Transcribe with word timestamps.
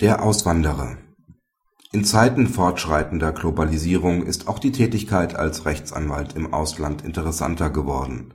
Der 0.00 0.24
Auswanderer 0.24 0.96
In 1.92 2.04
Zeiten 2.04 2.48
fortschreitender 2.48 3.30
Globalisierung 3.30 4.24
ist 4.24 4.48
auch 4.48 4.58
die 4.58 4.72
Tätigkeit 4.72 5.36
als 5.36 5.66
Rechtsanwalt 5.66 6.34
im 6.34 6.52
Ausland 6.52 7.02
interessanter 7.02 7.70
geworden. 7.70 8.34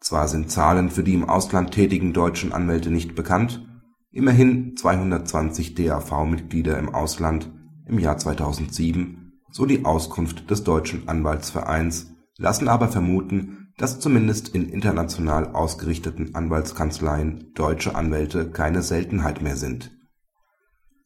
Zwar 0.00 0.26
sind 0.26 0.50
Zahlen 0.50 0.88
für 0.88 1.02
die 1.02 1.12
im 1.12 1.28
Ausland 1.28 1.72
tätigen 1.72 2.14
deutschen 2.14 2.54
Anwälte 2.54 2.90
nicht 2.90 3.14
bekannt, 3.14 3.62
immerhin 4.10 4.74
220 4.74 5.74
DAV-Mitglieder 5.74 6.78
im 6.78 6.94
Ausland 6.94 7.52
im 7.86 7.98
Jahr 7.98 8.16
2007, 8.16 9.34
so 9.50 9.66
die 9.66 9.84
Auskunft 9.84 10.50
des 10.50 10.64
Deutschen 10.64 11.10
Anwaltsvereins, 11.10 12.14
lassen 12.38 12.68
aber 12.68 12.88
vermuten, 12.88 13.74
dass 13.76 14.00
zumindest 14.00 14.48
in 14.54 14.70
international 14.70 15.48
ausgerichteten 15.48 16.34
Anwaltskanzleien 16.34 17.52
deutsche 17.54 17.94
Anwälte 17.94 18.50
keine 18.50 18.80
Seltenheit 18.80 19.42
mehr 19.42 19.58
sind. 19.58 19.99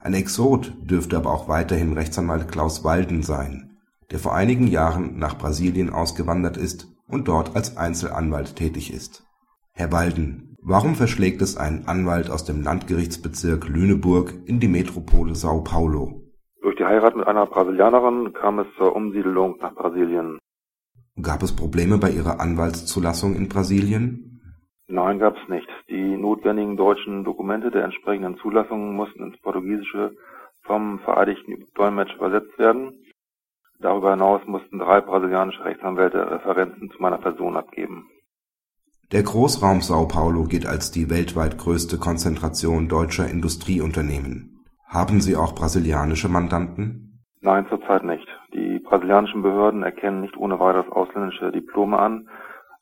Ein 0.00 0.14
Exot 0.14 0.72
dürfte 0.80 1.16
aber 1.16 1.32
auch 1.32 1.48
weiterhin 1.48 1.92
Rechtsanwalt 1.92 2.50
Klaus 2.50 2.84
Walden 2.84 3.22
sein, 3.22 3.78
der 4.10 4.20
vor 4.20 4.34
einigen 4.34 4.68
Jahren 4.68 5.18
nach 5.18 5.36
Brasilien 5.36 5.90
ausgewandert 5.90 6.56
ist 6.56 6.86
und 7.08 7.26
dort 7.26 7.56
als 7.56 7.76
Einzelanwalt 7.76 8.54
tätig 8.54 8.92
ist. 8.92 9.24
Herr 9.72 9.90
Walden, 9.90 10.56
warum 10.62 10.94
verschlägt 10.94 11.42
es 11.42 11.56
einen 11.56 11.88
Anwalt 11.88 12.30
aus 12.30 12.44
dem 12.44 12.62
Landgerichtsbezirk 12.62 13.68
Lüneburg 13.68 14.34
in 14.44 14.60
die 14.60 14.68
Metropole 14.68 15.34
Sao 15.34 15.62
Paulo? 15.62 16.22
Durch 16.62 16.76
die 16.76 16.84
Heirat 16.84 17.16
mit 17.16 17.26
einer 17.26 17.46
Brasilianerin 17.46 18.32
kam 18.34 18.60
es 18.60 18.66
zur 18.76 18.94
Umsiedelung 18.94 19.56
nach 19.60 19.74
Brasilien. 19.74 20.38
Gab 21.20 21.42
es 21.42 21.54
Probleme 21.54 21.98
bei 21.98 22.10
Ihrer 22.10 22.40
Anwaltszulassung 22.40 23.34
in 23.34 23.48
Brasilien? 23.48 24.27
Nein, 24.88 25.18
gab 25.18 25.36
es 25.36 25.48
nicht. 25.48 25.68
Die 25.90 26.16
notwendigen 26.16 26.76
deutschen 26.76 27.22
Dokumente 27.22 27.70
der 27.70 27.84
entsprechenden 27.84 28.38
Zulassung 28.38 28.96
mussten 28.96 29.22
ins 29.22 29.38
Portugiesische 29.40 30.16
vom 30.62 30.98
vereidigten 31.00 31.66
Dolmetsch 31.74 32.14
übersetzt 32.14 32.58
werden. 32.58 33.04
Darüber 33.80 34.12
hinaus 34.12 34.40
mussten 34.46 34.78
drei 34.78 35.00
brasilianische 35.02 35.64
Rechtsanwälte 35.64 36.30
Referenzen 36.30 36.90
zu 36.90 37.00
meiner 37.00 37.18
Person 37.18 37.56
abgeben. 37.56 38.08
Der 39.12 39.22
Großraum 39.22 39.82
Sao 39.82 40.06
Paulo 40.08 40.44
gilt 40.44 40.66
als 40.66 40.90
die 40.90 41.10
weltweit 41.10 41.58
größte 41.58 41.98
Konzentration 41.98 42.88
deutscher 42.88 43.28
Industrieunternehmen. 43.28 44.64
Haben 44.86 45.20
Sie 45.20 45.36
auch 45.36 45.54
brasilianische 45.54 46.28
Mandanten? 46.28 47.20
Nein, 47.40 47.66
zurzeit 47.68 48.04
nicht. 48.04 48.26
Die 48.52 48.80
brasilianischen 48.80 49.42
Behörden 49.42 49.82
erkennen 49.82 50.22
nicht 50.22 50.36
ohne 50.36 50.58
weiteres 50.58 50.90
ausländische 50.90 51.52
Diplome 51.52 51.98
an, 51.98 52.28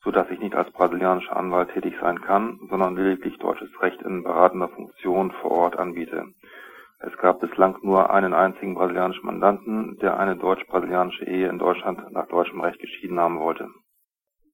so 0.03 0.11
dass 0.11 0.29
ich 0.29 0.39
nicht 0.39 0.55
als 0.55 0.71
brasilianischer 0.71 1.35
Anwalt 1.35 1.71
tätig 1.73 1.95
sein 2.01 2.21
kann, 2.21 2.59
sondern 2.69 2.95
lediglich 2.95 3.37
deutsches 3.39 3.69
Recht 3.81 4.01
in 4.01 4.23
beratender 4.23 4.69
Funktion 4.69 5.31
vor 5.41 5.51
Ort 5.51 5.79
anbiete. 5.79 6.25
Es 6.99 7.15
gab 7.17 7.39
bislang 7.39 7.77
nur 7.83 8.09
einen 8.09 8.33
einzigen 8.33 8.73
brasilianischen 8.73 9.25
Mandanten, 9.25 9.97
der 10.01 10.19
eine 10.19 10.35
deutsch-brasilianische 10.35 11.25
Ehe 11.25 11.47
in 11.47 11.59
Deutschland 11.59 12.11
nach 12.11 12.27
deutschem 12.27 12.59
Recht 12.61 12.79
geschieden 12.79 13.19
haben 13.19 13.39
wollte. 13.39 13.67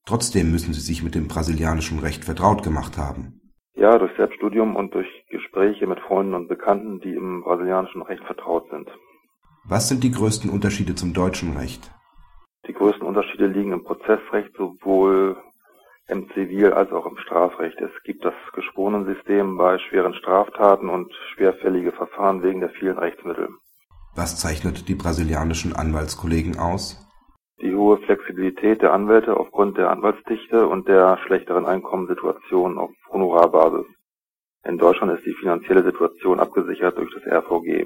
Trotzdem 0.06 0.52
müssen 0.52 0.74
Sie 0.74 0.82
sich 0.82 1.04
mit 1.04 1.16
dem 1.16 1.30
brasilianischen 1.30 2.00
Recht 2.00 2.26
vertraut 2.26 2.62
gemacht 2.62 2.98
haben. 2.98 3.40
Ja, 3.76 3.98
durch 3.98 4.16
Selbststudium 4.18 4.76
und 4.76 4.94
durch 4.94 5.08
Gespräche 5.30 5.88
mit 5.88 6.00
Freunden 6.02 6.34
und 6.34 6.48
Bekannten, 6.48 7.00
die 7.00 7.14
im 7.14 7.42
brasilianischen 7.44 8.02
Recht 8.02 8.24
vertraut 8.26 8.70
sind. 8.70 8.90
Was 9.66 9.88
sind 9.88 10.04
die 10.04 10.12
größten 10.12 10.50
Unterschiede 10.50 10.96
zum 10.96 11.14
deutschen 11.14 11.56
Recht? 11.56 11.90
Unterschiede 13.14 13.45
liegen 13.45 13.73
im 13.73 13.83
Prozessrecht 13.83 14.56
sowohl 14.58 15.38
im 16.08 16.28
Zivil- 16.31 16.73
als 16.73 16.92
auch 16.92 17.06
im 17.06 17.17
Strafrecht. 17.17 17.80
Es 17.80 17.92
gibt 18.03 18.25
das 18.25 18.33
Geschworenensystem 18.53 19.56
bei 19.56 19.78
schweren 19.78 20.16
Straftaten 20.16 20.89
und 20.89 21.14
schwerfällige 21.34 21.91
Verfahren 21.91 22.41
wegen 22.41 22.59
der 22.59 22.72
vielen 22.72 22.97
Rechtsmittel. 22.97 23.50
Was 24.16 24.39
zeichnet 24.39 24.89
die 24.89 24.95
brasilianischen 24.95 25.75
Anwaltskollegen 25.75 26.58
aus? 26.58 27.08
Die 27.61 27.75
hohe 27.75 27.97
Flexibilität 27.97 28.81
der 28.81 28.94
Anwälte 28.94 29.38
aufgrund 29.38 29.78
der 29.78 29.91
Anwaltsdichte 29.91 30.68
und 30.68 30.88
der 30.88 31.19
schlechteren 31.28 31.68
Einkommenssituation 31.68 32.79
auf 32.79 32.90
Honorarbasis. 33.12 33.85
In 34.66 34.79
Deutschland 34.79 35.13
ist 35.13 35.25
die 35.25 35.35
finanzielle 35.35 35.84
Situation 35.84 36.40
abgesichert 36.40 36.97
durch 36.97 37.13
das 37.13 37.31
RVG. 37.31 37.85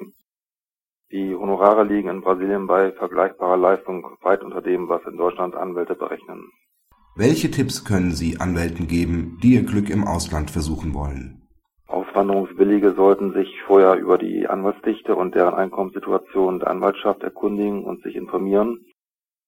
Die 1.18 1.36
Honorare 1.36 1.84
liegen 1.84 2.10
in 2.10 2.22
Brasilien 2.22 2.68
bei 2.68 2.92
vergleichbarer 2.92 3.58
Leistung 3.58 4.06
weit 4.22 4.44
unter 4.44 4.62
dem, 4.62 4.88
was 4.88 5.02
in 5.10 5.18
Deutschland 5.18 5.56
Anwälte 5.56 5.96
berechnen. 5.96 6.52
Welche 7.16 7.50
Tipps 7.50 7.84
können 7.84 8.12
Sie 8.12 8.40
Anwälten 8.40 8.88
geben, 8.88 9.40
die 9.42 9.56
ihr 9.56 9.64
Glück 9.64 9.90
im 9.90 10.04
Ausland 10.04 10.52
versuchen 10.52 10.94
wollen? 10.94 11.42
Auswanderungswillige 11.88 12.94
sollten 12.94 13.34
sich 13.34 13.50
vorher 13.66 13.96
über 13.96 14.20
die 14.20 14.46
Anwaltsdichte 14.48 15.16
und 15.16 15.34
deren 15.34 15.56
Einkommenssituation 15.56 16.60
der 16.60 16.70
Anwaltschaft 16.70 17.24
erkundigen 17.24 17.84
und 17.84 18.04
sich 18.04 18.16
informieren, 18.16 18.86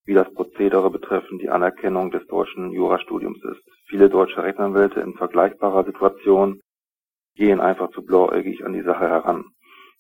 wie 0.06 0.16
das 0.16 0.34
Prozedere 0.34 0.90
betreffend 0.90 1.40
die 1.40 1.50
Anerkennung 1.50 2.10
des 2.10 2.26
deutschen 2.26 2.72
Jurastudiums 2.72 3.44
ist. 3.44 3.62
Viele 3.86 4.10
deutsche 4.10 4.42
Rechtsanwälte 4.42 5.02
in 5.02 5.14
vergleichbarer 5.14 5.84
Situation 5.84 6.62
gehen 7.36 7.60
einfach 7.60 7.92
zu 7.92 8.02
blauäugig 8.02 8.66
an 8.66 8.74
die 8.74 8.82
Sache 8.82 9.08
heran. 9.08 9.46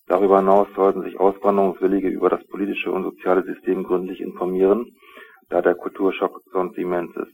Darüber 0.09 0.39
hinaus 0.39 0.67
sollten 0.75 1.03
sich 1.03 1.19
Auswanderungswillige 1.19 2.09
über 2.09 2.29
das 2.29 2.43
politische 2.47 2.91
und 2.91 3.03
soziale 3.03 3.43
System 3.43 3.83
gründlich 3.83 4.21
informieren, 4.21 4.87
da 5.49 5.61
der 5.61 5.75
Kulturschock 5.75 6.41
sonst 6.51 6.77
immens 6.79 7.15
ist. 7.15 7.31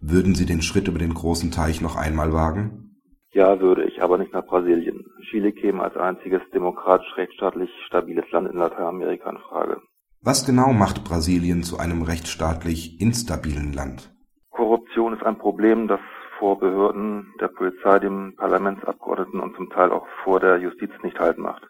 Würden 0.00 0.36
Sie 0.36 0.46
den 0.46 0.62
Schritt 0.62 0.86
über 0.86 1.00
den 1.00 1.14
großen 1.14 1.50
Teich 1.50 1.80
noch 1.80 1.96
einmal 1.96 2.32
wagen? 2.32 3.00
Ja, 3.32 3.60
würde 3.60 3.84
ich, 3.84 4.02
aber 4.04 4.18
nicht 4.18 4.32
nach 4.32 4.46
Brasilien. 4.46 5.04
Chile 5.30 5.50
käme 5.52 5.82
als 5.82 5.96
einziges 5.96 6.42
demokratisch 6.54 7.16
rechtsstaatlich 7.16 7.70
stabiles 7.86 8.30
Land 8.30 8.48
in 8.50 8.58
Lateinamerika 8.58 9.28
in 9.28 9.38
Frage. 9.38 9.82
Was 10.20 10.46
genau 10.46 10.72
macht 10.72 11.02
Brasilien 11.02 11.64
zu 11.64 11.78
einem 11.78 12.02
rechtsstaatlich 12.02 13.00
instabilen 13.00 13.72
Land? 13.72 14.14
Korruption 14.50 15.14
ist 15.14 15.24
ein 15.24 15.38
Problem, 15.38 15.88
das 15.88 16.00
vor 16.38 16.60
Behörden, 16.60 17.32
der 17.40 17.48
Polizei, 17.48 17.98
dem 17.98 18.34
Parlamentsabgeordneten 18.36 19.40
und 19.40 19.56
zum 19.56 19.70
Teil 19.70 19.90
auch 19.90 20.06
vor 20.22 20.38
der 20.38 20.58
Justiz 20.58 20.90
nicht 21.02 21.18
halt 21.18 21.38
macht. 21.38 21.62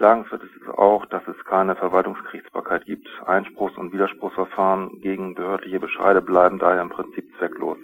Beklagenswert 0.00 0.42
ist 0.44 0.56
es 0.62 0.68
auch, 0.78 1.04
dass 1.04 1.20
es 1.28 1.36
keine 1.44 1.76
Verwaltungsgerichtsbarkeit 1.76 2.86
gibt. 2.86 3.06
Einspruchs- 3.26 3.76
und 3.76 3.92
Widerspruchsverfahren 3.92 4.98
gegen 5.02 5.34
behördliche 5.34 5.78
Bescheide 5.78 6.22
bleiben 6.22 6.58
daher 6.58 6.80
im 6.80 6.88
Prinzip 6.88 7.30
zwecklos. 7.36 7.76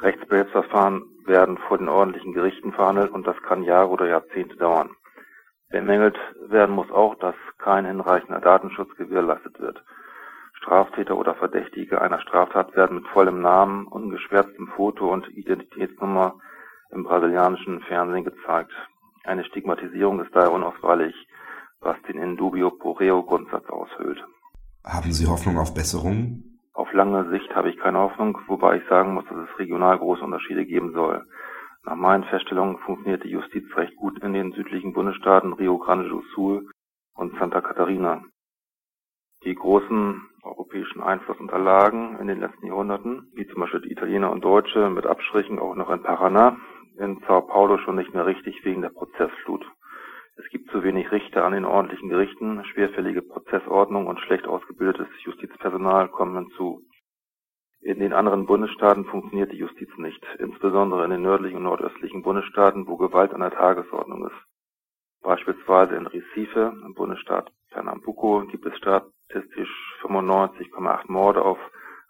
Rechtsbehelfsverfahren 0.00 1.04
werden 1.26 1.56
vor 1.58 1.78
den 1.78 1.88
ordentlichen 1.88 2.32
Gerichten 2.32 2.72
verhandelt 2.72 3.12
und 3.12 3.24
das 3.24 3.40
kann 3.42 3.62
Jahre 3.62 3.90
oder 3.90 4.08
Jahrzehnte 4.08 4.56
dauern. 4.56 4.96
Bemängelt 5.70 6.18
werden 6.48 6.74
muss 6.74 6.90
auch, 6.90 7.14
dass 7.20 7.36
kein 7.58 7.84
hinreichender 7.84 8.40
Datenschutz 8.40 8.92
gewährleistet 8.96 9.60
wird. 9.60 9.80
Straftäter 10.54 11.16
oder 11.16 11.36
Verdächtige 11.36 12.02
einer 12.02 12.18
Straftat 12.18 12.74
werden 12.74 12.96
mit 12.96 13.06
vollem 13.06 13.40
Namen, 13.40 13.86
ungeschwärztem 13.86 14.72
Foto 14.74 15.08
und 15.12 15.28
Identitätsnummer 15.28 16.34
im 16.90 17.04
brasilianischen 17.04 17.80
Fernsehen 17.82 18.24
gezeigt. 18.24 18.72
Eine 19.24 19.44
Stigmatisierung 19.44 20.20
ist 20.20 20.34
daher 20.34 20.52
unausweichlich, 20.52 21.14
was 21.80 21.96
den 22.02 22.18
in 22.18 22.36
dubio 22.36 22.70
pro 22.70 22.92
reo 22.92 23.22
Grundsatz 23.22 23.66
aushöhlt. 23.70 24.22
Haben 24.84 25.12
Sie 25.12 25.26
Hoffnung 25.26 25.58
auf 25.58 25.72
Besserungen? 25.72 26.60
Auf 26.74 26.92
lange 26.92 27.30
Sicht 27.30 27.54
habe 27.54 27.70
ich 27.70 27.78
keine 27.78 27.98
Hoffnung, 28.00 28.38
wobei 28.48 28.76
ich 28.76 28.88
sagen 28.88 29.14
muss, 29.14 29.24
dass 29.24 29.38
es 29.38 29.58
regional 29.58 29.98
große 29.98 30.22
Unterschiede 30.22 30.66
geben 30.66 30.92
soll. 30.92 31.24
Nach 31.84 31.96
meinen 31.96 32.24
Feststellungen 32.24 32.78
funktioniert 32.78 33.24
die 33.24 33.30
Justiz 33.30 33.64
recht 33.76 33.96
gut 33.96 34.22
in 34.22 34.34
den 34.34 34.52
südlichen 34.52 34.92
Bundesstaaten 34.92 35.54
Rio 35.54 35.78
Grande 35.78 36.08
do 36.08 36.22
Sul 36.34 36.68
und 37.14 37.38
Santa 37.38 37.62
Catarina. 37.62 38.22
Die 39.44 39.54
großen 39.54 40.20
europäischen 40.42 41.02
Einflussunterlagen 41.02 42.18
in 42.18 42.26
den 42.26 42.40
letzten 42.40 42.66
Jahrhunderten, 42.66 43.30
wie 43.34 43.46
zum 43.46 43.60
Beispiel 43.60 43.80
die 43.80 43.92
Italiener 43.92 44.30
und 44.30 44.44
Deutsche 44.44 44.90
mit 44.90 45.06
Abstrichen 45.06 45.58
auch 45.58 45.74
noch 45.74 45.90
in 45.90 46.02
Paraná, 46.02 46.56
in 46.98 47.20
Sao 47.26 47.42
Paulo 47.42 47.78
schon 47.78 47.96
nicht 47.96 48.14
mehr 48.14 48.26
richtig 48.26 48.64
wegen 48.64 48.82
der 48.82 48.90
Prozessflut. 48.90 49.64
Es 50.36 50.48
gibt 50.48 50.70
zu 50.70 50.82
wenig 50.82 51.12
Richter 51.12 51.44
an 51.44 51.52
den 51.52 51.64
ordentlichen 51.64 52.08
Gerichten, 52.08 52.64
schwerfällige 52.64 53.22
Prozessordnung 53.22 54.06
und 54.06 54.20
schlecht 54.20 54.46
ausgebildetes 54.46 55.08
Justizpersonal 55.22 56.08
kommen 56.08 56.36
hinzu. 56.36 56.82
In 57.80 58.00
den 58.00 58.12
anderen 58.12 58.46
Bundesstaaten 58.46 59.04
funktioniert 59.04 59.52
die 59.52 59.58
Justiz 59.58 59.90
nicht, 59.98 60.24
insbesondere 60.38 61.04
in 61.04 61.10
den 61.10 61.22
nördlichen 61.22 61.58
und 61.58 61.64
nordöstlichen 61.64 62.22
Bundesstaaten, 62.22 62.86
wo 62.88 62.96
Gewalt 62.96 63.32
an 63.32 63.40
der 63.40 63.50
Tagesordnung 63.50 64.26
ist. 64.26 64.36
Beispielsweise 65.22 65.94
in 65.94 66.06
Recife, 66.06 66.72
im 66.84 66.94
Bundesstaat 66.94 67.52
Pernambuco, 67.70 68.46
gibt 68.46 68.66
es 68.66 68.76
statistisch 68.76 69.70
95,8 70.02 71.04
Morde 71.08 71.42
auf 71.42 71.58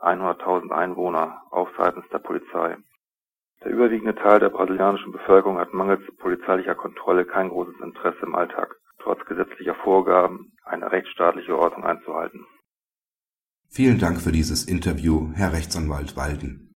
100.000 0.00 0.70
Einwohner, 0.70 1.42
auch 1.50 1.68
seitens 1.76 2.08
der 2.10 2.18
Polizei. 2.18 2.76
Der 3.64 3.72
überwiegende 3.72 4.14
Teil 4.14 4.40
der 4.40 4.50
brasilianischen 4.50 5.10
Bevölkerung 5.10 5.58
hat 5.58 5.72
mangels 5.72 6.02
polizeilicher 6.18 6.74
Kontrolle 6.74 7.24
kein 7.24 7.48
großes 7.48 7.76
Interesse 7.82 8.18
im 8.22 8.34
Alltag, 8.34 8.76
trotz 9.02 9.24
gesetzlicher 9.24 9.74
Vorgaben, 9.74 10.52
eine 10.64 10.92
rechtsstaatliche 10.92 11.56
Ordnung 11.56 11.84
einzuhalten. 11.84 12.44
Vielen 13.70 13.98
Dank 13.98 14.20
für 14.20 14.32
dieses 14.32 14.66
Interview, 14.66 15.30
Herr 15.34 15.52
Rechtsanwalt 15.52 16.14
Walden. 16.16 16.64